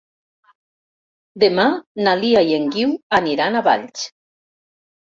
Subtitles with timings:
[1.43, 1.67] Demà
[2.09, 4.11] na Lia i en Guiu aniran a Valls.